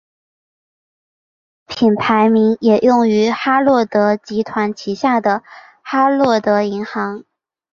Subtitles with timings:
[1.67, 5.43] 哈洛德的品牌名也用于哈洛德集团旗下的
[5.83, 7.23] 哈洛德银行。